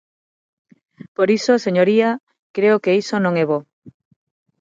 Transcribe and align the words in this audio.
Por 1.15 1.27
iso, 1.37 1.53
señoría, 1.65 2.09
creo 2.55 2.75
que 2.83 2.97
iso 3.01 3.15
non 3.19 3.33
é 3.43 3.45
bo. 3.51 3.59